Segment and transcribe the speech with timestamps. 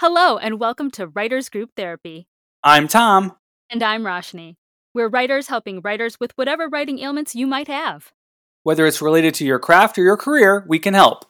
[0.00, 2.28] Hello, and welcome to Writers Group Therapy.
[2.62, 3.34] I'm Tom.
[3.68, 4.54] And I'm Roshni.
[4.94, 8.12] We're writers helping writers with whatever writing ailments you might have.
[8.62, 11.24] Whether it's related to your craft or your career, we can help.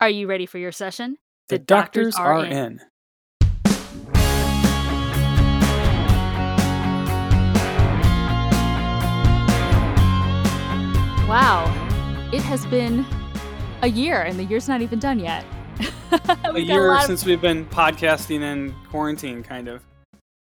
[0.00, 1.18] Are you ready for your session?
[1.50, 2.80] The, doctors, are, in.
[11.28, 12.30] Wow.
[12.32, 13.04] It has been
[13.82, 15.44] a year, and the year's not even done yet.
[16.44, 17.28] A year a since of...
[17.28, 19.82] we've been podcasting in quarantine, kind of.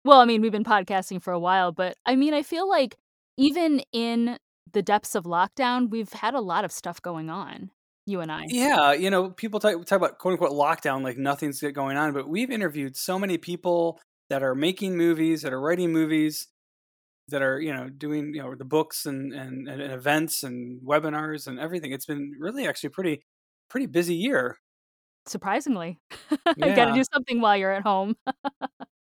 [0.06, 2.96] Well, I mean, we've been podcasting for a while, but I mean, I feel like
[3.38, 4.38] even in
[4.72, 7.72] the depths of lockdown, we've had a lot of stuff going on.
[8.06, 8.46] You and I.
[8.48, 12.28] Yeah, you know, people talk, talk about quote unquote lockdown like nothing's going on, but
[12.28, 14.00] we've interviewed so many people
[14.30, 16.48] that are making movies, that are writing movies,
[17.28, 21.48] that are you know doing you know the books and, and, and events and webinars
[21.48, 21.92] and everything.
[21.92, 23.22] It's been really actually pretty
[23.70, 24.58] pretty busy year
[25.30, 25.98] surprisingly.
[26.58, 26.68] Yeah.
[26.68, 28.16] you got to do something while you're at home.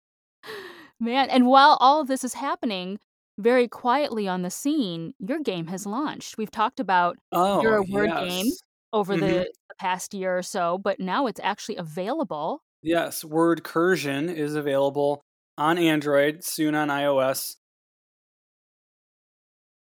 [0.99, 2.97] Man, and while all of this is happening,
[3.37, 6.37] very quietly on the scene, your game has launched.
[6.37, 8.29] We've talked about oh, your word yes.
[8.29, 8.51] game
[8.93, 9.25] over mm-hmm.
[9.25, 12.61] the, the past year or so, but now it's actually available.
[12.81, 15.21] Yes, Word Wordcursion is available
[15.57, 17.55] on Android, soon on iOS.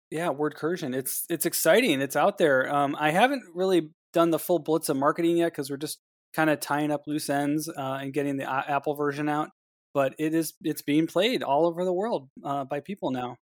[0.09, 0.95] Yeah, Word Wordcursion.
[0.95, 2.02] It's it's exciting.
[2.02, 2.73] It's out there.
[2.73, 6.00] Um, I haven't really done the full blitz of marketing yet because we're just
[6.34, 9.50] kind of tying up loose ends uh, and getting the uh, Apple version out.
[9.94, 13.38] But it is it's being played all over the world uh, by people now.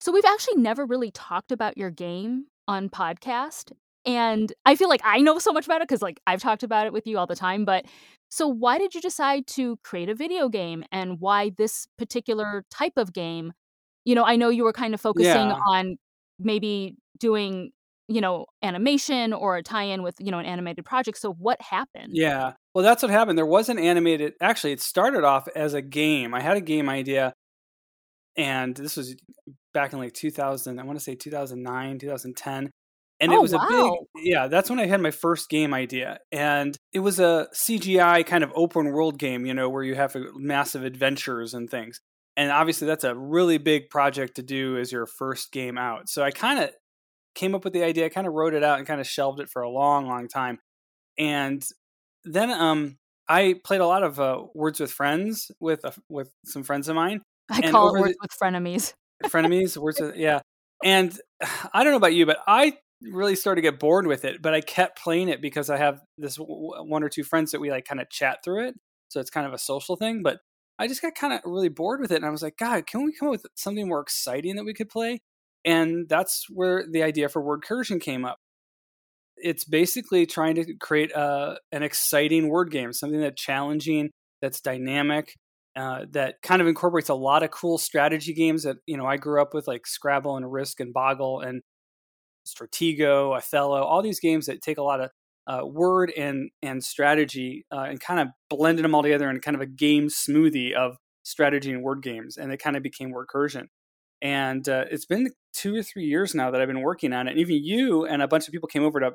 [0.00, 3.70] So we've actually never really talked about your game on podcast,
[4.04, 6.86] and I feel like I know so much about it because like I've talked about
[6.86, 7.64] it with you all the time.
[7.64, 7.84] But
[8.28, 12.94] so why did you decide to create a video game, and why this particular type
[12.96, 13.52] of game?
[14.04, 15.58] You know, I know you were kind of focusing yeah.
[15.68, 15.96] on
[16.40, 17.70] maybe doing
[18.08, 21.18] you know, animation or a tie-in with, you know, an animated project.
[21.18, 22.10] So what happened?
[22.12, 22.52] Yeah.
[22.74, 23.36] Well, that's what happened.
[23.36, 26.34] There was an animated actually it started off as a game.
[26.34, 27.34] I had a game idea
[28.36, 29.16] and this was
[29.72, 32.70] back in like 2000, I want to say 2009, 2010.
[33.18, 33.60] And oh, it was wow.
[33.60, 36.18] a big Yeah, that's when I had my first game idea.
[36.30, 40.14] And it was a CGI kind of open world game, you know, where you have
[40.14, 42.00] uh, massive adventures and things.
[42.36, 46.10] And obviously that's a really big project to do as your first game out.
[46.10, 46.70] So I kind of
[47.36, 49.48] came up with the idea, kind of wrote it out and kind of shelved it
[49.48, 50.58] for a long, long time.
[51.16, 51.64] And
[52.24, 52.96] then um,
[53.28, 56.96] I played a lot of uh, Words with Friends with uh, with some friends of
[56.96, 57.22] mine.
[57.50, 58.94] I and call it Words the, with Frenemies.
[59.26, 60.40] frenemies, Words with, yeah.
[60.82, 61.16] And
[61.72, 64.42] I don't know about you, but I really started to get bored with it.
[64.42, 67.70] But I kept playing it because I have this one or two friends that we
[67.70, 68.74] like kind of chat through it.
[69.08, 70.22] So it's kind of a social thing.
[70.22, 70.38] But
[70.78, 72.16] I just got kind of really bored with it.
[72.16, 74.74] And I was like, God, can we come up with something more exciting that we
[74.74, 75.20] could play?
[75.66, 78.38] And that's where the idea for Wordcursion came up.
[79.36, 84.10] It's basically trying to create a, uh, an exciting word game, something that's challenging,
[84.40, 85.34] that's dynamic,
[85.76, 89.18] uh, that kind of incorporates a lot of cool strategy games that you know I
[89.18, 91.60] grew up with, like Scrabble and Risk and Boggle and
[92.46, 95.10] Stratego, Othello, all these games that take a lot of
[95.46, 99.54] uh, word and and strategy uh, and kind of blended them all together in kind
[99.54, 103.66] of a game smoothie of strategy and word games, and it kind of became Wordcursion.
[104.22, 107.32] And uh, it's been two or three years now that I've been working on it.
[107.32, 109.12] And even you and a bunch of people came over to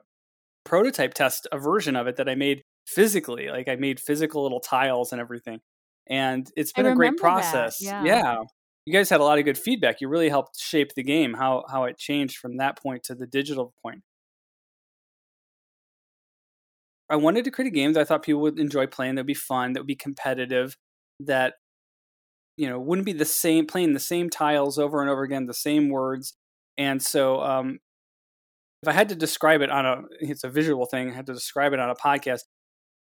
[0.63, 3.49] prototype test a version of it that I made physically.
[3.49, 5.59] Like I made physical little tiles and everything.
[6.07, 7.77] And it's been a great process.
[7.81, 8.03] Yeah.
[8.03, 8.37] yeah.
[8.85, 10.01] You guys had a lot of good feedback.
[10.01, 13.27] You really helped shape the game, how how it changed from that point to the
[13.27, 14.01] digital point.
[17.09, 19.27] I wanted to create a game that I thought people would enjoy playing, that would
[19.27, 20.77] be fun, that would be competitive,
[21.19, 21.55] that
[22.61, 25.53] you know wouldn't be the same playing the same tiles over and over again the
[25.53, 26.35] same words.
[26.77, 27.79] And so um,
[28.83, 31.33] if i had to describe it on a it's a visual thing i had to
[31.33, 32.41] describe it on a podcast.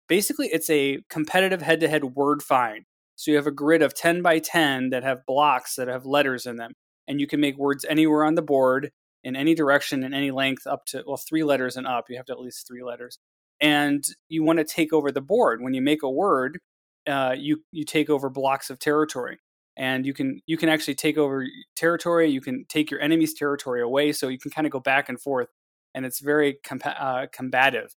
[0.09, 2.87] Basically it's a competitive head-to-head word find.
[3.17, 6.47] So you have a grid of 10 by 10 that have blocks that have letters
[6.47, 6.73] in them
[7.07, 8.91] and you can make words anywhere on the board
[9.23, 12.07] in any direction in any length up to well three letters and up.
[12.09, 13.19] You have to at least three letters.
[13.61, 15.61] And you want to take over the board.
[15.61, 16.61] When you make a word
[17.07, 19.39] uh, you you take over blocks of territory
[19.77, 21.47] and you can you can actually take over
[21.77, 25.09] territory you can take your enemy's territory away so you can kind of go back
[25.09, 25.49] and forth
[25.95, 27.95] and it's very uh, combative.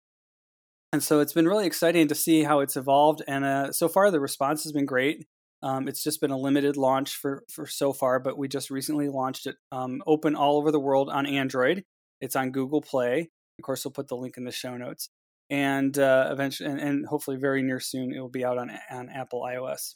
[0.92, 4.12] And so it's been really exciting to see how it's evolved and uh, so far
[4.12, 5.26] the response has been great.
[5.64, 9.10] Um, it's just been a limited launch for, for so far but we just recently
[9.10, 11.84] launched it um, open all over the world on android.
[12.22, 13.30] It's on google play.
[13.60, 15.10] Of course we'll put the link in the show notes.
[15.50, 19.10] And uh, eventually and, and hopefully very near soon it will be out on, on
[19.10, 19.96] apple ios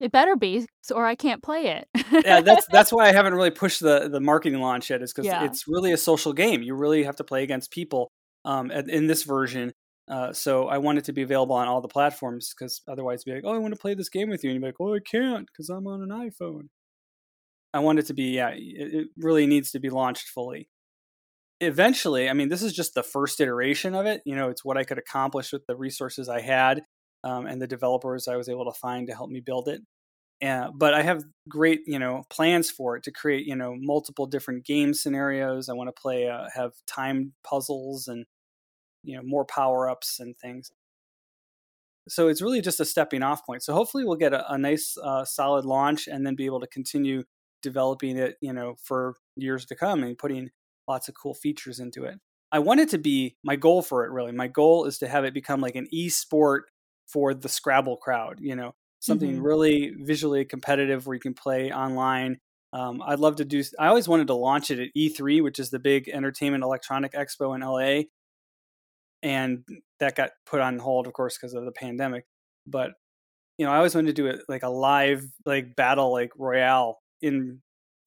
[0.00, 1.88] it better be, or I can't play it.
[2.24, 5.02] yeah, that's that's why I haven't really pushed the the marketing launch yet.
[5.02, 5.44] Is because Yeah.
[5.44, 6.62] it's really a social game.
[6.62, 8.10] You really have to play against people
[8.44, 9.72] um, in this version,
[10.08, 13.32] Uh, so I want it to be available on all the platforms because otherwise, be
[13.34, 14.94] like, oh, I want to play this game with you, and you'd be like, oh,
[14.94, 16.68] I can't because I'm on an iPhone.
[17.74, 20.68] I want it to be, yeah, it, it really needs to be launched fully.
[21.60, 24.22] Eventually, I mean, this is just the first iteration of it.
[24.24, 26.82] You know, it's what I could accomplish with the resources I had
[27.24, 29.82] um, and the developers I was able to find to help me build it.
[30.40, 34.26] Uh, but I have great, you know, plans for it to create, you know, multiple
[34.26, 35.68] different game scenarios.
[35.68, 38.24] I want to play, uh, have timed puzzles and,
[39.02, 40.70] you know, more power ups and things.
[42.08, 43.62] So it's really just a stepping off point.
[43.62, 46.68] So hopefully we'll get a, a nice, uh, solid launch and then be able to
[46.68, 47.24] continue
[47.60, 50.50] developing it, you know, for years to come and putting
[50.86, 52.14] lots of cool features into it.
[52.50, 54.10] I want it to be my goal for it.
[54.10, 56.66] Really, my goal is to have it become like an e-sport
[57.08, 58.38] for the Scrabble crowd.
[58.40, 59.42] You know, something mm-hmm.
[59.42, 62.38] really visually competitive where you can play online.
[62.72, 63.62] Um, I'd love to do.
[63.78, 67.54] I always wanted to launch it at E3, which is the big entertainment electronic expo
[67.54, 68.08] in LA,
[69.22, 69.64] and
[70.00, 72.24] that got put on hold, of course, because of the pandemic.
[72.66, 72.92] But
[73.56, 76.98] you know, I always wanted to do it like a live, like battle, like royale
[77.22, 77.60] in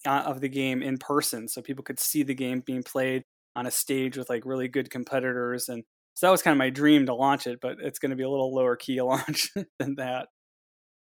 [0.05, 3.23] uh, of the game in person, so people could see the game being played
[3.55, 5.83] on a stage with like really good competitors and
[6.13, 8.23] so that was kind of my dream to launch it, but it's going to be
[8.23, 10.27] a little lower key launch than that.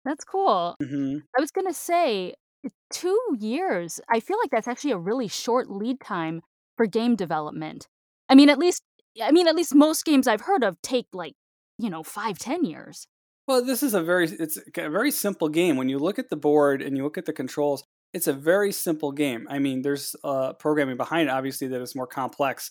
[0.04, 0.76] That's cool.
[0.82, 1.18] Mm-hmm.
[1.36, 2.34] I was going to say,
[2.92, 4.00] two years.
[4.10, 6.42] I feel like that's actually a really short lead time
[6.76, 7.88] for game development.
[8.28, 8.82] I mean, at least,
[9.22, 11.34] I mean, at least most games I've heard of take like,
[11.78, 13.06] you know, five, ten years.
[13.46, 15.76] Well, this is a very, it's a very simple game.
[15.76, 17.84] When you look at the board and you look at the controls,
[18.14, 19.46] it's a very simple game.
[19.50, 22.70] I mean, there's uh, programming behind it, obviously, that is more complex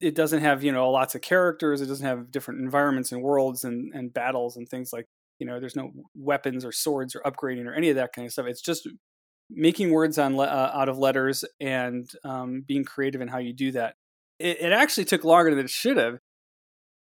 [0.00, 3.64] it doesn't have you know lots of characters it doesn't have different environments and worlds
[3.64, 5.06] and, and battles and things like
[5.40, 8.32] you know there's no weapons or swords or upgrading or any of that kind of
[8.32, 8.46] stuff.
[8.46, 8.88] It's just
[9.50, 13.72] making words on uh, out of letters and um, being creative in how you do
[13.72, 13.94] that.
[14.38, 16.18] It, it, actually took longer than it should have.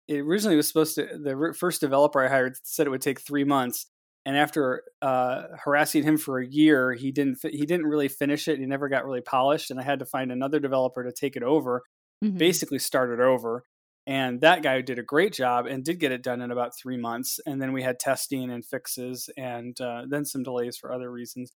[0.07, 3.43] It originally was supposed to the first developer i hired said it would take three
[3.43, 3.85] months
[4.25, 8.59] and after uh, harassing him for a year he didn't he didn't really finish it
[8.59, 11.43] he never got really polished and i had to find another developer to take it
[11.43, 11.83] over
[12.23, 12.37] mm-hmm.
[12.37, 13.63] basically started over.
[14.07, 16.97] And that guy did a great job and did get it done in about three
[16.97, 17.39] months.
[17.45, 21.51] And then we had testing and fixes, and uh, then some delays for other reasons.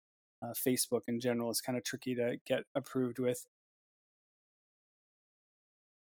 [0.43, 3.45] Uh, Facebook in general is kind of tricky to get approved with.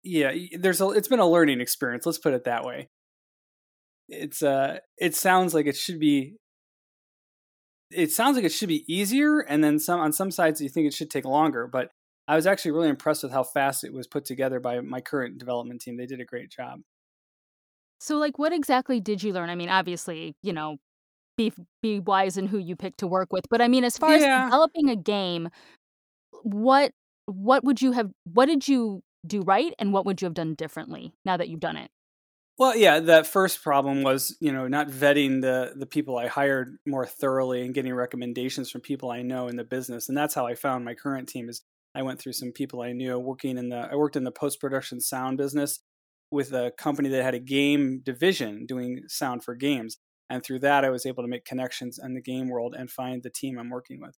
[0.04, 0.90] Yeah, there's a.
[0.90, 2.06] It's been a learning experience.
[2.06, 2.90] Let's put it that way.
[4.10, 6.36] It's uh, it sounds like it should be
[7.92, 10.88] it sounds like it should be easier and then some on some sides you think
[10.88, 11.90] it should take longer but
[12.28, 15.38] I was actually really impressed with how fast it was put together by my current
[15.38, 15.98] development team.
[15.98, 16.80] They did a great job.
[18.00, 19.50] So, like, what exactly did you learn?
[19.50, 20.78] I mean, obviously, you know,
[21.38, 24.16] be be wise in who you pick to work with, but I mean, as far
[24.16, 24.44] yeah.
[24.44, 25.50] as developing a game,
[26.44, 26.92] what
[27.26, 28.12] what would you have?
[28.26, 31.60] What did you do right, and what would you have done differently now that you've
[31.60, 31.90] done it?
[32.58, 36.78] Well, yeah, that first problem was, you know, not vetting the the people I hired
[36.88, 40.08] more thoroughly and getting recommendations from people I know in the business.
[40.08, 41.62] And that's how I found my current team is
[41.96, 44.60] I went through some people I knew working in the I worked in the post
[44.60, 45.80] production sound business
[46.32, 49.98] with a company that had a game division doing sound for games.
[50.30, 53.22] And through that, I was able to make connections in the game world and find
[53.22, 54.18] the team I'm working with.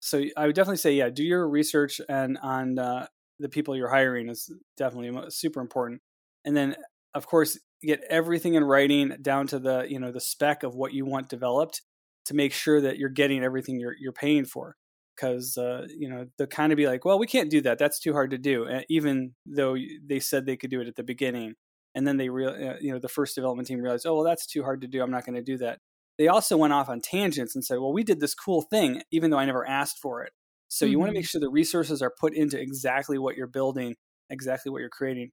[0.00, 3.06] So I would definitely say, yeah, do your research and on uh,
[3.38, 6.02] the people you're hiring is definitely super important.
[6.44, 6.76] And then,
[7.14, 10.92] of course, get everything in writing down to the you know the spec of what
[10.92, 11.82] you want developed
[12.26, 14.76] to make sure that you're getting everything you're you're paying for
[15.20, 17.78] because uh, you know they'll kind of be like, well, we can't do that.
[17.78, 21.02] That's too hard to do, even though they said they could do it at the
[21.02, 21.54] beginning.
[21.94, 24.46] And then they real, uh, you know, the first development team realized, oh, well, that's
[24.46, 25.02] too hard to do.
[25.02, 25.80] I'm not going to do that.
[26.18, 29.30] They also went off on tangents and said, well, we did this cool thing, even
[29.30, 30.32] though I never asked for it.
[30.68, 30.92] So mm-hmm.
[30.92, 33.96] you want to make sure the resources are put into exactly what you're building,
[34.28, 35.30] exactly what you're creating.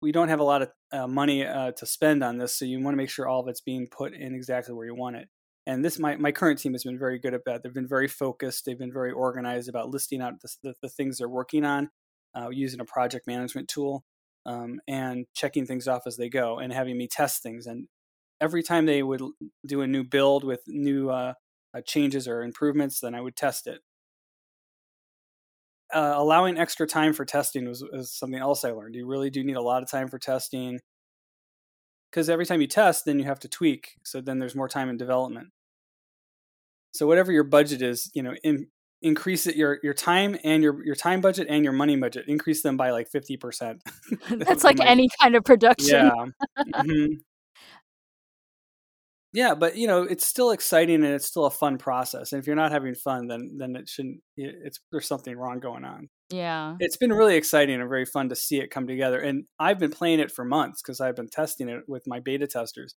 [0.00, 2.80] We don't have a lot of uh, money uh, to spend on this, so you
[2.82, 5.28] want to make sure all of it's being put in exactly where you want it
[5.68, 8.08] and this my, my current team has been very good at that they've been very
[8.08, 11.90] focused they've been very organized about listing out the, the, the things they're working on
[12.36, 14.04] uh, using a project management tool
[14.46, 17.66] um, and checking things off as they go and having me test things.
[17.66, 17.86] And
[18.40, 19.22] every time they would
[19.66, 21.34] do a new build with new uh,
[21.74, 23.80] uh, changes or improvements then i would test it.
[25.94, 28.94] Uh, allowing extra time for testing was, was something else i learned.
[28.94, 30.80] You really do need a lot of time for testing
[32.10, 34.88] because every time you test then you have to tweak so then there's more time
[34.88, 35.48] in development
[36.98, 38.66] so whatever your budget is, you know, in,
[39.02, 42.62] increase it your your time and your your time budget and your money budget increase
[42.62, 43.78] them by like 50%.
[44.30, 45.94] That's like any kind of production.
[45.94, 46.64] Yeah.
[46.74, 47.14] mm-hmm.
[49.32, 52.32] Yeah, but you know, it's still exciting and it's still a fun process.
[52.32, 55.84] And if you're not having fun, then then it shouldn't it's there's something wrong going
[55.84, 56.08] on.
[56.30, 56.74] Yeah.
[56.80, 59.20] It's been really exciting and very fun to see it come together.
[59.20, 62.48] And I've been playing it for months because I've been testing it with my beta
[62.48, 62.96] testers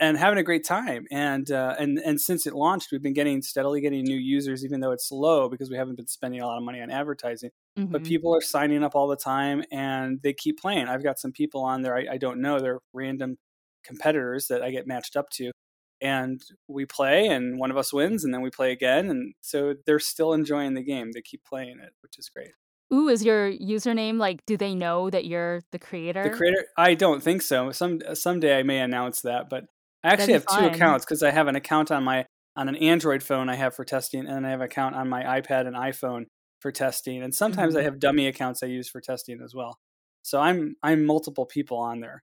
[0.00, 1.06] and having a great time.
[1.10, 4.80] And uh, and and since it launched, we've been getting steadily getting new users, even
[4.80, 7.50] though it's slow because we haven't been spending a lot of money on advertising.
[7.78, 7.92] Mm-hmm.
[7.92, 10.88] But people are signing up all the time, and they keep playing.
[10.88, 13.36] I've got some people on there I, I don't know; they're random
[13.84, 15.52] competitors that I get matched up to,
[16.00, 19.74] and we play, and one of us wins, and then we play again, and so
[19.86, 21.12] they're still enjoying the game.
[21.12, 22.52] They keep playing it, which is great.
[22.92, 24.44] Ooh, is your username like?
[24.46, 26.22] Do they know that you're the creator?
[26.24, 26.64] The creator?
[26.76, 27.70] I don't think so.
[27.70, 29.66] Some someday I may announce that, but
[30.02, 30.60] I actually have fun.
[30.60, 32.26] two accounts because I have an account on my
[32.56, 35.22] on an Android phone I have for testing, and I have an account on my
[35.22, 36.24] iPad and iPhone
[36.60, 37.80] for testing, and sometimes mm-hmm.
[37.80, 39.78] I have dummy accounts I use for testing as well.
[40.22, 42.22] So I'm I'm multiple people on there.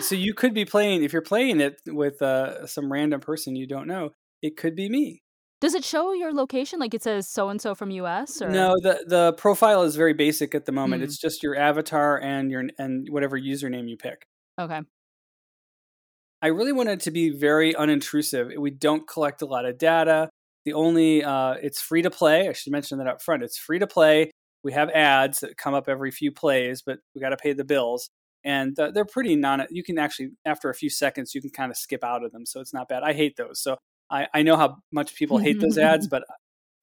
[0.00, 3.66] so you could be playing if you're playing it with uh, some random person you
[3.66, 4.10] don't know.
[4.42, 5.22] It could be me.
[5.60, 6.78] Does it show your location?
[6.78, 8.42] Like it says so and so from US?
[8.42, 8.50] Or?
[8.50, 11.02] No, the the profile is very basic at the moment.
[11.02, 11.06] Mm.
[11.06, 14.26] It's just your avatar and your and whatever username you pick.
[14.60, 14.80] Okay.
[16.44, 18.54] I really wanted it to be very unintrusive.
[18.58, 20.28] We don't collect a lot of data.
[20.66, 22.50] The only uh, it's free to play.
[22.50, 23.42] I should mention that up front.
[23.42, 24.30] It's free to play.
[24.62, 27.64] We have ads that come up every few plays, but we got to pay the
[27.64, 28.10] bills.
[28.44, 29.64] And uh, they're pretty non.
[29.70, 32.44] You can actually, after a few seconds, you can kind of skip out of them,
[32.44, 33.02] so it's not bad.
[33.02, 33.62] I hate those.
[33.62, 33.78] So
[34.10, 36.24] I, I know how much people hate those ads, but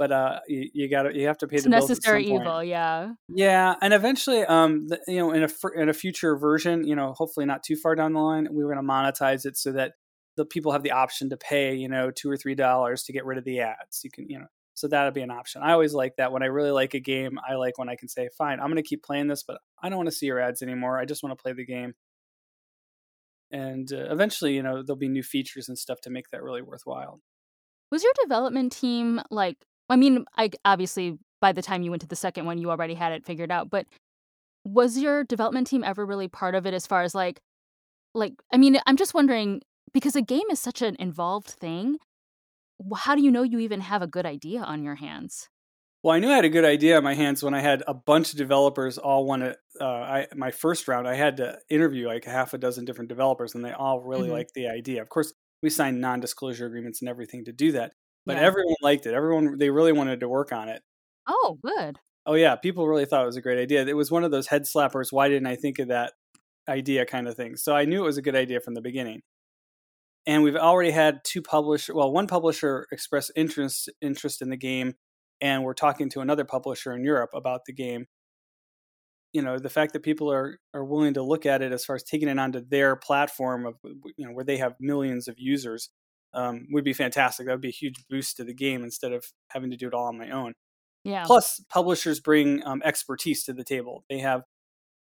[0.02, 3.12] but uh, you, you got to you have to pay it's the necessary evil, yeah.
[3.30, 7.14] Yeah, and eventually, um, the, you know, in a in a future version, you know,
[7.14, 9.92] hopefully not too far down the line, we are going to monetize it so that
[10.38, 13.26] the people have the option to pay, you know, two or three dollars to get
[13.26, 14.02] rid of the ads.
[14.04, 15.62] You can, you know, so that'll be an option.
[15.62, 17.38] I always like that when I really like a game.
[17.48, 19.90] I like when I can say, fine, I'm going to keep playing this, but I
[19.90, 20.98] don't want to see your ads anymore.
[20.98, 21.94] I just want to play the game.
[23.52, 26.64] And uh, eventually, you know, there'll be new features and stuff to make that really
[26.64, 27.22] worthwhile.
[27.92, 29.58] Was your development team like
[29.92, 32.94] I mean, I obviously by the time you went to the second one, you already
[32.94, 33.70] had it figured out.
[33.70, 33.88] But
[34.64, 36.74] was your development team ever really part of it?
[36.74, 37.42] As far as like,
[38.14, 39.62] like I mean, I'm just wondering
[39.94, 41.98] because a game is such an involved thing.
[42.96, 45.50] How do you know you even have a good idea on your hands?
[46.04, 47.94] Well, I knew I had a good idea on my hands when I had a
[47.94, 49.56] bunch of developers all want to.
[49.80, 53.56] Uh, I my first round, I had to interview like half a dozen different developers,
[53.56, 54.34] and they all really mm-hmm.
[54.34, 55.02] liked the idea.
[55.02, 57.94] Of course, we signed non-disclosure agreements and everything to do that
[58.26, 58.44] but yeah.
[58.44, 59.14] everyone liked it.
[59.14, 60.82] Everyone they really wanted to work on it.
[61.28, 61.98] Oh, good.
[62.26, 63.86] Oh yeah, people really thought it was a great idea.
[63.86, 65.12] It was one of those head slappers.
[65.12, 66.14] Why didn't I think of that
[66.70, 67.56] idea kind of thing?
[67.56, 69.22] So I knew it was a good idea from the beginning.
[70.28, 71.96] And we've already had two publishers.
[71.96, 74.94] Well, one publisher express interest interest in the game,
[75.42, 78.06] and we're talking to another publisher in Europe about the game.
[79.34, 81.96] You know, the fact that people are are willing to look at it as far
[81.96, 85.90] as taking it onto their platform of you know where they have millions of users
[86.34, 87.46] um, would be fantastic.
[87.46, 89.94] That would be a huge boost to the game instead of having to do it
[89.94, 90.54] all on my own.
[91.04, 91.24] Yeah.
[91.26, 94.04] Plus, publishers bring um, expertise to the table.
[94.10, 94.44] They have,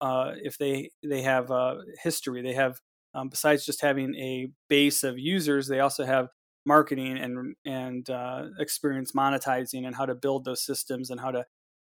[0.01, 2.81] uh, if they they have uh, history, they have
[3.15, 6.29] um, besides just having a base of users, they also have
[6.67, 11.45] marketing and and uh, experience monetizing and how to build those systems and how to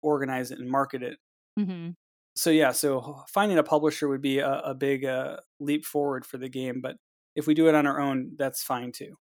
[0.03, 1.19] organize it and market it.
[1.59, 1.91] Mm-hmm.
[2.37, 6.39] So yeah, so finding a publisher would be a, a big uh, leap forward for
[6.39, 6.81] the game.
[6.81, 6.97] But
[7.35, 9.17] if we do it on our own, that's fine too.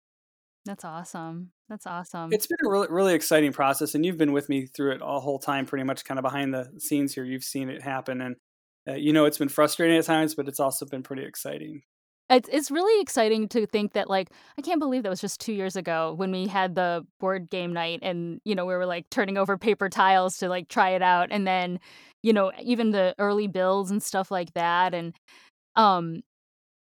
[0.64, 1.52] That's awesome.
[1.68, 2.32] That's awesome.
[2.32, 5.20] It's been a really, really exciting process, and you've been with me through it all
[5.20, 7.24] whole time, pretty much kind of behind the scenes here.
[7.24, 8.36] You've seen it happen, and
[8.86, 11.82] uh, you know it's been frustrating at times, but it's also been pretty exciting.
[12.30, 15.54] It's it's really exciting to think that like I can't believe that was just two
[15.54, 19.08] years ago when we had the board game night, and you know we were like
[19.10, 21.80] turning over paper tiles to like try it out, and then
[22.22, 25.14] you know even the early builds and stuff like that, and
[25.76, 26.22] um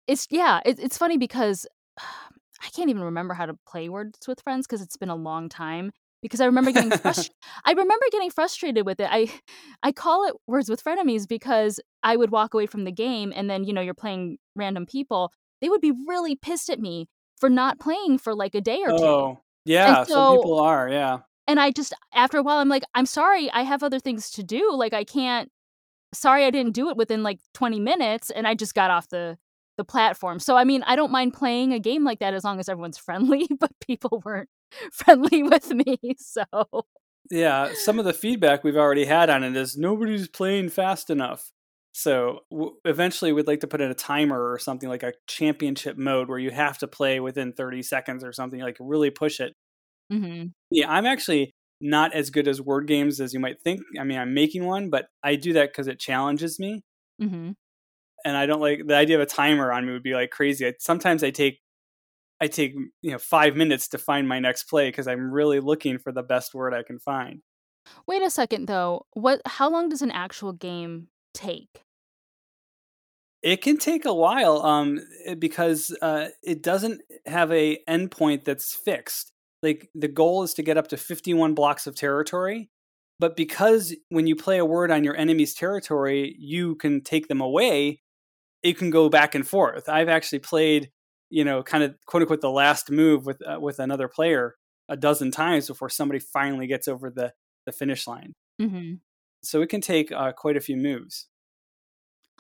[0.09, 1.67] it's yeah, it, it's funny because
[2.01, 5.49] I can't even remember how to play Words with Friends because it's been a long
[5.49, 5.93] time.
[6.21, 7.31] Because I remember getting frust-
[7.65, 9.09] I remember getting frustrated with it.
[9.09, 9.31] I
[9.85, 13.49] I call it Words with Frenemies because I would walk away from the game and
[13.49, 15.31] then you know you're playing random people.
[15.61, 18.97] They would be really pissed at me for not playing for like a day or
[18.97, 19.05] two.
[19.05, 21.19] Oh, yeah, so, some people are, yeah.
[21.47, 24.43] And I just after a while I'm like, I'm sorry, I have other things to
[24.43, 24.73] do.
[24.73, 25.51] Like I can't
[26.13, 29.37] sorry I didn't do it within like 20 minutes and I just got off the
[29.79, 30.39] the platform.
[30.39, 32.99] So I mean, I don't mind playing a game like that as long as everyone's
[32.99, 34.51] friendly, but people weren't
[34.93, 35.97] friendly with me.
[36.19, 36.45] So
[37.31, 41.51] yeah, some of the feedback we've already had on it is nobody's playing fast enough.
[41.93, 45.97] So w- eventually, we'd like to put in a timer or something like a championship
[45.97, 49.55] mode where you have to play within 30 seconds or something like really push it.
[50.13, 50.49] Mm-hmm.
[50.71, 53.81] Yeah, I'm actually not as good as word games as you might think.
[53.99, 56.83] I mean, I'm making one, but I do that because it challenges me.
[57.21, 57.53] Mm-hmm
[58.25, 60.67] and I don't like the idea of a timer on me would be like crazy.
[60.67, 61.61] I, sometimes I take
[62.41, 65.99] I take you know five minutes to find my next play because I'm really looking
[65.99, 67.43] for the best word I can find.
[68.07, 69.07] Wait a second though.
[69.13, 71.83] What how long does an actual game take?
[73.43, 78.75] It can take a while um, eh, because uh, it doesn't have a endpoint that's
[78.75, 79.33] fixed.
[79.63, 82.69] Like the goal is to get up to 51 blocks of territory,
[83.19, 87.41] but because when you play a word on your enemy's territory, you can take them
[87.41, 88.01] away,
[88.63, 89.89] it can go back and forth.
[89.89, 90.91] I've actually played,
[91.31, 94.57] you know, kind of quote unquote the last move with uh, with another player
[94.89, 97.33] a dozen times before somebody finally gets over the
[97.67, 98.35] the finish line.
[98.61, 98.95] Mm-hmm.
[99.43, 101.27] So it can take uh, quite a few moves.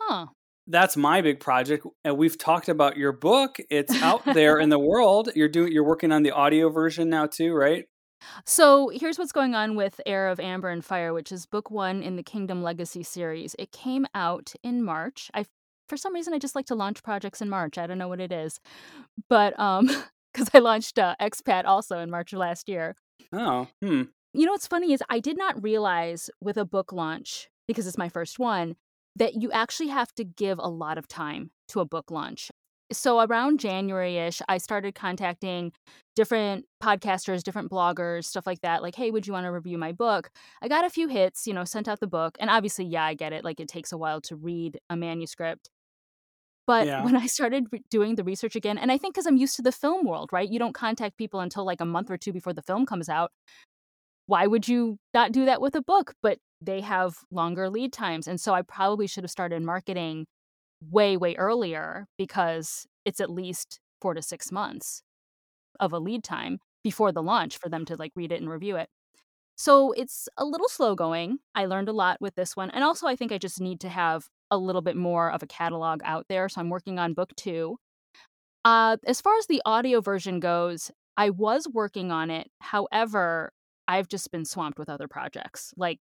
[0.00, 0.26] Huh.
[0.66, 3.56] That's my big project, and we've talked about your book.
[3.70, 5.30] It's out there in the world.
[5.34, 5.72] You're doing.
[5.72, 7.86] You're working on the audio version now too, right?
[8.44, 12.02] So here's what's going on with Heir of Amber and Fire, which is book one
[12.02, 13.54] in the Kingdom Legacy series.
[13.58, 15.30] It came out in March.
[15.34, 15.44] I,
[15.88, 17.78] for some reason, I just like to launch projects in March.
[17.78, 18.60] I don't know what it is,
[19.28, 19.86] but um,
[20.32, 22.94] because I launched uh, Expat also in March of last year.
[23.32, 24.02] Oh, hmm.
[24.34, 27.98] You know what's funny is I did not realize with a book launch because it's
[27.98, 28.76] my first one
[29.16, 32.50] that you actually have to give a lot of time to a book launch
[32.92, 35.72] so around January-ish, I started contacting
[36.16, 38.82] different podcasters, different bloggers, stuff like that.
[38.82, 40.30] Like, hey, would you want to review my book?
[40.62, 42.36] I got a few hits, you know, sent out the book.
[42.40, 43.44] And obviously, yeah, I get it.
[43.44, 45.68] Like, it takes a while to read a manuscript.
[46.68, 47.02] But Yeah.
[47.02, 49.62] when I started re- doing the research again, and I think because I'm used to
[49.62, 50.48] the film world, right?
[50.48, 53.32] You don't contact people until like a month or two before the film comes out.
[54.26, 56.14] Why would you not do that with a book?
[56.22, 58.28] But they have longer lead times.
[58.28, 60.26] And so I probably should have started marketing
[60.90, 65.02] way, way earlier because it's at least four to six months
[65.80, 68.76] of a lead time before the launch for them to like read it and review
[68.76, 68.88] it.
[69.56, 71.38] So it's a little slow going.
[71.54, 72.70] I learned a lot with this one.
[72.70, 75.46] And also, I think I just need to have a little bit more of a
[75.46, 76.48] catalog out there.
[76.48, 77.78] So I'm working on book two.
[78.64, 82.48] Uh, as far as the audio version goes, I was working on it.
[82.60, 83.52] However,
[83.86, 85.98] I've just been swamped with other projects, like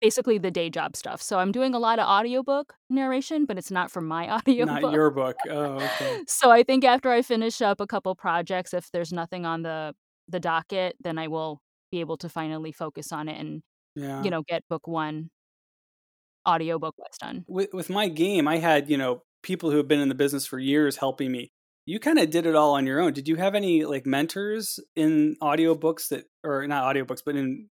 [0.00, 1.22] basically the day job stuff.
[1.22, 4.82] So I'm doing a lot of audiobook narration, but it's not for my audiobook.
[4.82, 5.36] Not your book.
[5.48, 6.22] Oh, okay.
[6.28, 9.94] so I think after I finish up a couple projects, if there's nothing on the
[10.28, 11.60] the docket, then I will
[11.92, 13.62] be able to finally focus on it and
[13.94, 14.22] Yeah.
[14.24, 15.30] you know get book one
[16.46, 17.44] audiobook wise done.
[17.48, 20.46] with with my game, I had you know people who have been in the business
[20.46, 21.50] for years helping me.
[21.86, 23.12] You kind of did it all on your own.
[23.12, 27.68] Did you have any like mentors in audiobooks that, or not audiobooks, but in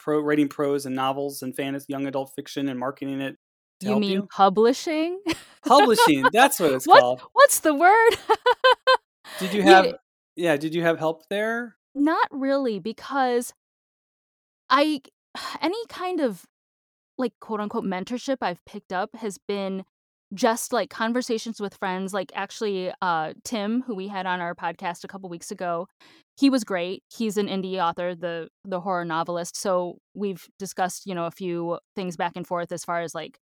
[0.00, 3.36] pro writing prose and novels and fantasy, young adult fiction and marketing it
[3.80, 4.28] You mean you?
[4.34, 5.20] publishing?
[5.66, 6.24] Publishing.
[6.32, 7.22] That's what it's what called.
[7.32, 8.10] what's the word?
[9.38, 9.94] Did you You- have?
[10.36, 10.56] Yeah.
[10.56, 11.76] Did you have help there?
[11.94, 13.52] Not really, because
[14.68, 15.00] I
[15.62, 16.44] any kind of
[17.18, 19.84] like quote unquote mentorship I've picked up has been
[20.32, 22.12] just like conversations with friends.
[22.12, 25.86] Like actually, uh, Tim, who we had on our podcast a couple weeks ago,
[26.36, 27.02] he was great.
[27.16, 29.56] He's an indie author, the the horror novelist.
[29.56, 33.38] So we've discussed, you know, a few things back and forth as far as like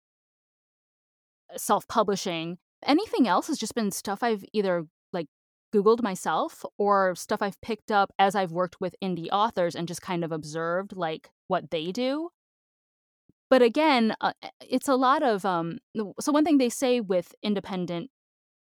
[1.56, 2.58] self publishing.
[2.86, 5.28] Anything else has just been stuff I've either like
[5.74, 10.02] Googled myself or stuff I've picked up as I've worked with indie authors and just
[10.02, 12.30] kind of observed like what they do.
[13.52, 15.80] But again, uh, it's a lot of um.
[16.22, 18.10] So one thing they say with independent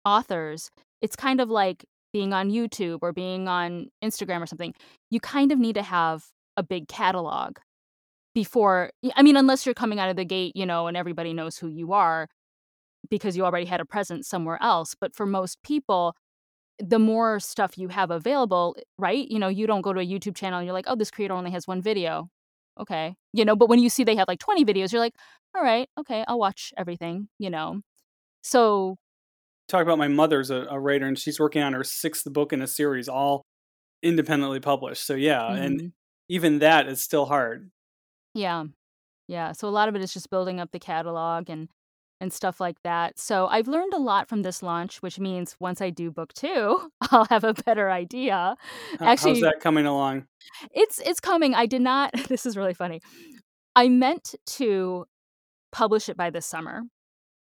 [0.04, 4.74] authors, it's kind of like being on YouTube or being on Instagram or something.
[5.10, 6.26] You kind of need to have
[6.58, 7.56] a big catalog
[8.34, 8.90] before.
[9.14, 11.68] I mean, unless you're coming out of the gate, you know, and everybody knows who
[11.68, 12.28] you are
[13.08, 14.94] because you already had a presence somewhere else.
[14.94, 16.14] But for most people,
[16.78, 19.26] the more stuff you have available, right?
[19.30, 21.32] You know, you don't go to a YouTube channel and you're like, oh, this creator
[21.32, 22.28] only has one video.
[22.80, 23.16] Okay.
[23.32, 25.14] You know, but when you see they have like 20 videos, you're like,
[25.56, 27.80] all right, okay, I'll watch everything, you know.
[28.42, 28.96] So,
[29.68, 32.62] Talk about my mother's a, a writer, and she's working on her sixth book in
[32.62, 33.42] a series, all
[34.02, 35.04] independently published.
[35.06, 35.92] So yeah, and mhm,
[36.28, 37.70] even that is still hard.
[38.34, 38.64] yeah.
[39.28, 39.52] Yeah.
[39.52, 41.68] So a lot of it is just building up the catalog and
[42.20, 43.18] and stuff like that.
[43.18, 46.90] So I've learned a lot from this launch, which means once I do book 2,
[47.10, 48.56] I'll have a better idea.
[48.94, 50.26] H- How's Actually, that coming along?
[50.72, 51.54] It's it's coming.
[51.54, 53.00] I did not this is really funny.
[53.74, 55.06] I meant to
[55.72, 56.82] publish it by this summer.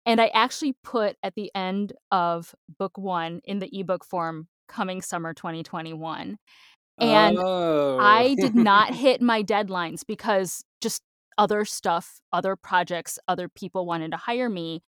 [0.05, 5.01] And I actually put at the end of book 1 in the ebook form coming
[5.01, 6.37] summer 2021.
[6.99, 11.01] And oh, I did not hit my deadlines because just
[11.37, 14.81] other stuff, other projects, other people wanted to hire me.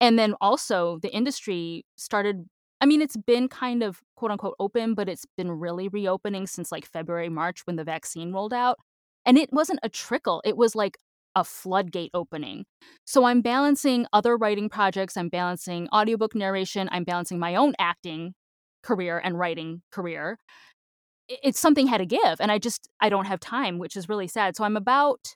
[0.00, 2.46] And then also the industry started
[2.80, 6.70] I mean, it's been kind of quote unquote open, but it's been really reopening since
[6.70, 8.78] like February, March when the vaccine rolled out.
[9.26, 10.96] And it wasn't a trickle, it was like
[11.34, 12.64] a floodgate opening.
[13.04, 18.34] So I'm balancing other writing projects, I'm balancing audiobook narration, I'm balancing my own acting
[18.82, 20.38] career and writing career.
[21.28, 24.28] it's something had to give and I just I don't have time, which is really
[24.28, 24.56] sad.
[24.56, 25.34] So I'm about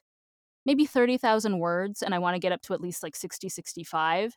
[0.65, 4.35] maybe 30,000 words and I want to get up to at least like 60 65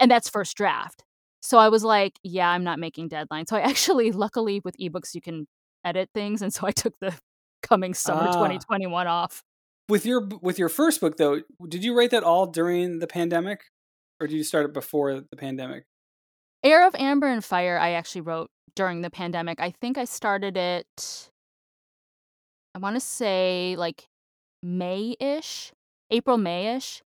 [0.00, 1.04] and that's first draft.
[1.42, 3.48] So I was like, yeah, I'm not making deadlines.
[3.48, 5.46] So I actually luckily with ebooks you can
[5.84, 7.14] edit things and so I took the
[7.62, 8.32] coming summer Ah.
[8.32, 9.42] 2021 off.
[9.88, 13.60] With your with your first book though, did you write that all during the pandemic,
[14.20, 15.84] or did you start it before the pandemic?
[16.64, 19.60] Heir of Amber and Fire I actually wrote during the pandemic.
[19.60, 21.30] I think I started it
[22.74, 24.06] I want to say like
[24.66, 25.72] May-ish,
[26.10, 27.02] April May-ish,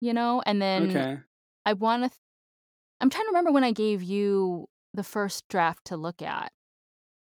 [0.00, 1.18] you know, and then Okay.
[1.66, 2.18] I want to th-
[3.00, 6.52] I'm trying to remember when I gave you the first draft to look at.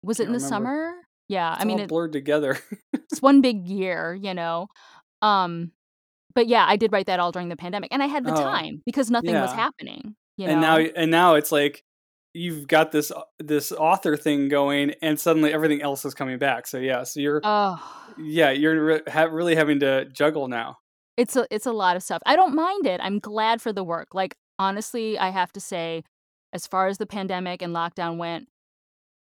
[0.03, 0.49] Was it in the remember.
[0.49, 0.95] summer?
[1.29, 2.59] Yeah, It's I mean all it, blurred together.
[3.11, 4.69] it's one big year, you know.
[5.23, 5.73] Um
[6.35, 8.35] but yeah, I did write that all during the pandemic and I had the Oh,
[8.35, 10.53] time because nothing was happening, you know?
[10.53, 11.84] and now and now it's like
[12.35, 16.67] you've got this uh, this author thing going, and suddenly everything else is coming back.
[16.67, 17.81] So yeah, so you're Oh,
[18.19, 20.79] yeah you're re- ha- really having to juggle now.
[21.17, 22.21] it's a it's a lot of stuff.
[22.27, 23.01] I don't mind it.
[23.03, 24.09] I'm glad for the work.
[24.15, 26.03] Like honestly, I have to say
[26.53, 28.49] as far as the pandemic and lockdown went,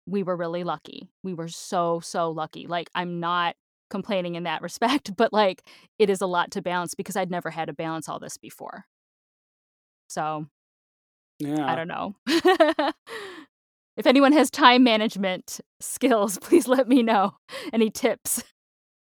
[0.06, 1.08] we were really lucky.
[1.22, 2.66] We were so so lucky.
[2.66, 3.56] Like I'm not
[3.90, 5.62] complaining in that respect, but like
[5.98, 8.84] it is a lot to balance because I'd never had to balance all this before.
[10.08, 10.46] So,
[11.44, 12.16] I don't know.
[13.96, 17.36] if anyone has time management skills, please let me know.
[17.72, 18.42] Any tips?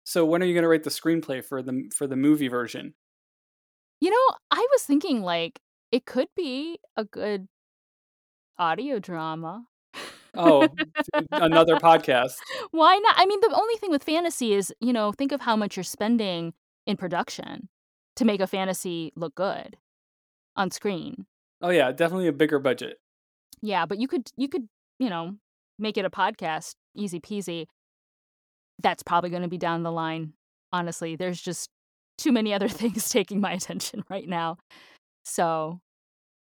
[0.04, 2.94] So when are you going to write the screenplay for the for the movie version?
[4.02, 5.60] You know, I was thinking like
[5.92, 7.48] it could be a good
[8.58, 9.66] audio drama.
[10.36, 10.68] Oh,
[11.32, 12.36] another podcast.
[12.72, 13.16] Why not?
[13.18, 15.84] I mean, the only thing with fantasy is, you know, think of how much you're
[15.84, 16.54] spending
[16.86, 17.70] in production
[18.16, 19.78] to make a fantasy look good
[20.56, 21.26] on screen.
[21.62, 22.98] Oh yeah, definitely a bigger budget.
[23.62, 24.68] Yeah, but you could you could,
[25.00, 25.36] you know,
[25.78, 27.66] make it a podcast, easy peasy.
[28.82, 30.34] That's probably going to be down the line.
[30.72, 31.70] Honestly, there's just
[32.18, 34.58] too many other things taking my attention right now.
[35.26, 35.80] So,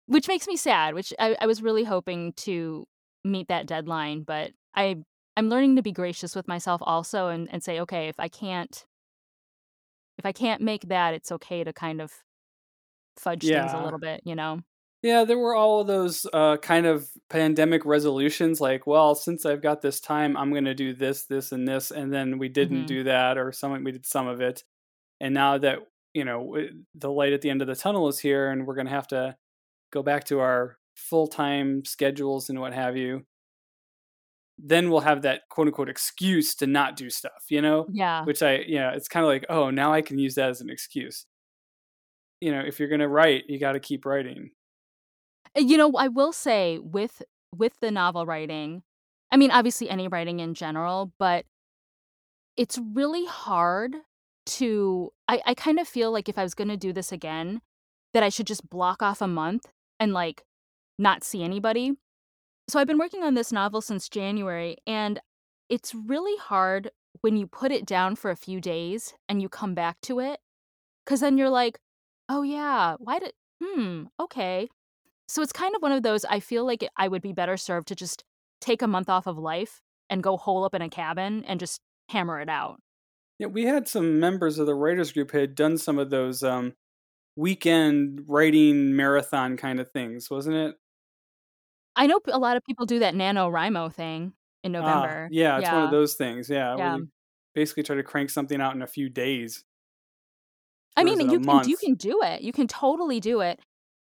[0.06, 2.86] which makes me sad, which I, I was really hoping to
[3.24, 4.96] meet that deadline, but I
[5.36, 8.84] I'm learning to be gracious with myself also and, and say, okay, if I can't
[10.18, 12.12] if I can't make that, it's okay to kind of
[13.18, 14.60] fudge things a little bit, you know?
[15.02, 19.62] Yeah, there were all of those uh, kind of pandemic resolutions, like, well, since I've
[19.62, 22.84] got this time, I'm going to do this, this, and this, and then we didn't
[22.84, 22.86] Mhm.
[22.86, 24.62] do that, or some we did some of it,
[25.20, 25.80] and now that
[26.14, 26.56] you know
[26.94, 29.08] the light at the end of the tunnel is here, and we're going to have
[29.08, 29.36] to
[29.92, 33.26] go back to our full time schedules and what have you.
[34.58, 38.24] Then we'll have that quote unquote excuse to not do stuff, you know, Yeah.
[38.24, 40.68] which I yeah, it's kind of like, oh, now I can use that as an
[40.70, 41.26] excuse.
[42.40, 44.50] You know, if you're going to write, you got to keep writing.
[45.56, 47.22] You know, I will say with
[47.56, 48.82] with the novel writing,
[49.32, 51.44] I mean, obviously any writing in general, but
[52.56, 53.96] it's really hard
[54.46, 57.60] to I, I kind of feel like if I was gonna do this again,
[58.14, 59.66] that I should just block off a month
[59.98, 60.44] and like
[60.98, 61.92] not see anybody.
[62.68, 65.20] So I've been working on this novel since January, and
[65.68, 66.90] it's really hard
[67.22, 70.40] when you put it down for a few days and you come back to it.
[71.06, 71.80] Cause then you're like,
[72.28, 73.32] oh yeah, why did
[73.62, 74.68] hmm, okay.
[75.30, 77.86] So it's kind of one of those I feel like I would be better served
[77.88, 78.24] to just
[78.60, 81.80] take a month off of life and go hole up in a cabin and just
[82.08, 82.80] hammer it out.
[83.38, 86.74] Yeah, we had some members of the writers group had done some of those um,
[87.36, 90.76] weekend writing marathon kind of things, wasn't it?
[91.94, 94.32] I know a lot of people do that NaNoWriMo thing
[94.64, 95.28] in Ah, November.
[95.30, 96.50] yeah, it's one of those things.
[96.50, 96.98] Yeah, Yeah.
[97.54, 99.64] basically try to crank something out in a few days.
[100.96, 102.42] I mean, you can you can do it.
[102.42, 103.60] You can totally do it.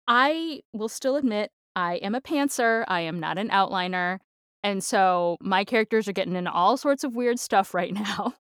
[0.09, 2.85] I will still admit I am a pantser.
[2.89, 4.19] I am not an outliner.
[4.63, 8.35] And so my characters are getting into all sorts of weird stuff right now.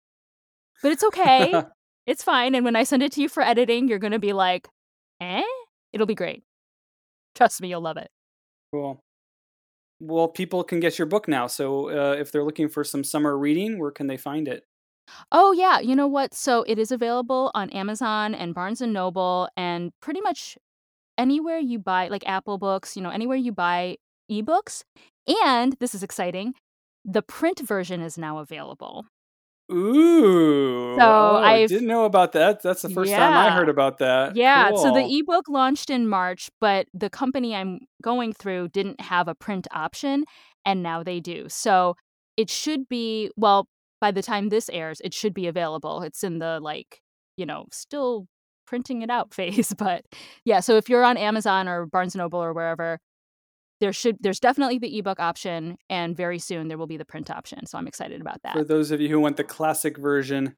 [0.82, 1.62] But it's okay.
[2.06, 2.54] it's fine.
[2.54, 4.68] And when I send it to you for editing, you're going to be like,
[5.20, 5.42] eh?
[5.92, 6.42] It'll be great.
[7.34, 8.08] Trust me, you'll love it.
[8.72, 9.00] cool.
[9.98, 11.46] Well, people can get your book now.
[11.46, 14.64] So uh, if they're looking for some summer reading, where can they find it?
[15.32, 16.34] Oh yeah, you know what?
[16.34, 20.58] So it is available on Amazon and Barnes and Noble and pretty much
[21.18, 23.96] anywhere you buy like Apple Books, you know, anywhere you buy
[24.30, 24.82] ebooks.
[25.44, 26.54] And this is exciting,
[27.04, 29.06] the print version is now available.
[29.72, 30.94] Ooh.
[30.96, 32.62] So oh, I didn't know about that.
[32.62, 34.36] That's the first time I heard about that.
[34.36, 39.26] Yeah, so the ebook launched in March, but the company I'm going through didn't have
[39.26, 40.24] a print option,
[40.64, 41.46] and now they do.
[41.48, 41.96] So
[42.36, 43.66] it should be, well,
[44.00, 46.02] by the time this airs, it should be available.
[46.02, 47.00] It's in the like,
[47.36, 48.28] you know, still
[48.66, 49.72] printing it out phase.
[49.76, 50.04] But
[50.44, 52.98] yeah, so if you're on Amazon or Barnes and Noble or wherever,
[53.80, 57.30] there should there's definitely the ebook option and very soon there will be the print
[57.30, 60.56] option so i'm excited about that For those of you who want the classic version,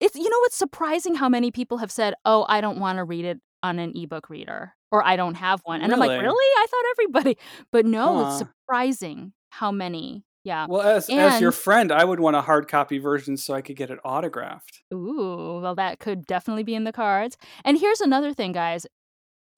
[0.00, 3.04] it's you know it's surprising how many people have said oh i don't want to
[3.04, 6.24] read it on an ebook reader or i don't have one and i'm like Really?
[6.24, 7.38] really i thought everybody
[7.70, 12.36] but no it's surprising how many yeah well, as as your friend, I would want
[12.36, 14.82] a hard copy version so I could get it autographed.
[14.92, 17.36] Ooh, well, that could definitely be in the cards.
[17.64, 18.86] And here's another thing, guys.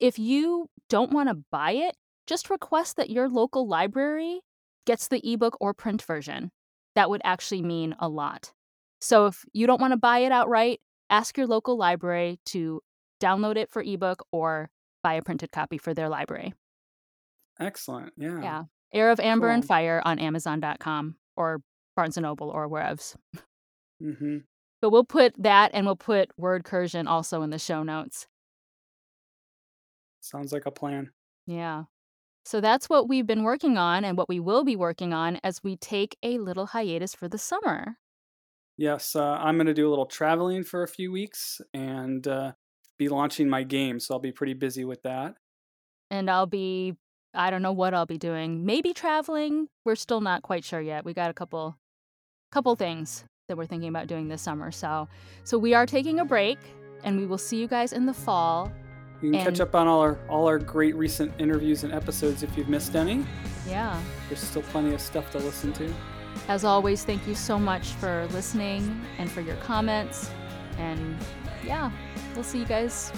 [0.01, 1.95] If you don't want to buy it,
[2.27, 4.41] just request that your local library
[4.85, 6.51] gets the ebook or print version.
[6.95, 8.51] That would actually mean a lot.
[8.99, 12.81] So if you don't want to buy it outright, ask your local library to
[13.21, 14.69] download it for ebook or
[15.03, 16.53] buy a printed copy for their library.
[17.59, 18.11] Excellent.
[18.17, 18.41] Yeah.
[18.41, 18.63] Yeah.
[18.93, 21.61] Heir of Amber and Fire on Amazon.com or
[21.95, 23.01] Barnes and Noble or wherever.
[24.01, 24.37] hmm
[24.81, 28.27] But we'll put that and we'll put Wordcursion also in the show notes.
[30.19, 31.11] Sounds like a plan.
[31.47, 31.83] Yeah.
[32.43, 35.63] So that's what we've been working on and what we will be working on as
[35.63, 37.97] we take a little hiatus for the summer.
[38.77, 42.53] Yes, uh, I'm going to do a little traveling for a few weeks and uh,
[42.97, 45.35] be launching my game, so I'll be pretty busy with that.
[46.09, 46.95] And I'll be
[47.33, 48.65] I don't know what I'll be doing.
[48.65, 49.67] Maybe traveling.
[49.85, 51.05] We're still not quite sure yet.
[51.05, 51.77] We got a couple
[52.51, 54.71] couple things that we're thinking about doing this summer.
[54.71, 55.07] So
[55.43, 56.57] so we are taking a break
[57.03, 58.71] and we will see you guys in the fall.
[59.21, 62.57] You can catch up on all our all our great recent interviews and episodes if
[62.57, 63.25] you've missed any.
[63.67, 63.99] Yeah.
[64.27, 65.93] There's still plenty of stuff to listen to.
[66.47, 70.29] As always, thank you so much for listening and for your comments.
[70.77, 71.17] And
[71.63, 71.91] yeah,
[72.33, 73.11] we'll see you guys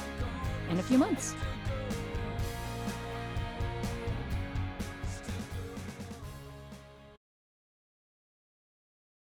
[0.69, 1.35] in a few months.